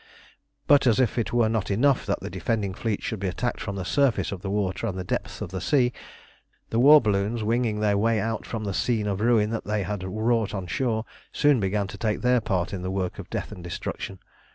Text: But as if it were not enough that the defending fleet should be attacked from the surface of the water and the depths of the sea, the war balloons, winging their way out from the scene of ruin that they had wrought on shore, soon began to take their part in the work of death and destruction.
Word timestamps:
But 0.65 0.87
as 0.87 0.99
if 0.99 1.19
it 1.19 1.31
were 1.31 1.47
not 1.47 1.69
enough 1.69 2.07
that 2.07 2.21
the 2.21 2.29
defending 2.31 2.73
fleet 2.73 3.03
should 3.03 3.19
be 3.19 3.27
attacked 3.27 3.59
from 3.61 3.75
the 3.75 3.83
surface 3.85 4.31
of 4.31 4.41
the 4.41 4.49
water 4.49 4.87
and 4.87 4.97
the 4.97 5.03
depths 5.03 5.41
of 5.41 5.51
the 5.51 5.61
sea, 5.61 5.93
the 6.71 6.79
war 6.79 6.99
balloons, 6.99 7.43
winging 7.43 7.81
their 7.81 7.99
way 7.99 8.19
out 8.19 8.43
from 8.43 8.63
the 8.63 8.73
scene 8.73 9.05
of 9.05 9.21
ruin 9.21 9.51
that 9.51 9.65
they 9.65 9.83
had 9.83 10.01
wrought 10.01 10.55
on 10.55 10.65
shore, 10.65 11.05
soon 11.31 11.59
began 11.59 11.85
to 11.85 11.99
take 11.99 12.21
their 12.21 12.41
part 12.41 12.73
in 12.73 12.81
the 12.81 12.89
work 12.89 13.19
of 13.19 13.29
death 13.29 13.51
and 13.51 13.63
destruction. 13.63 14.17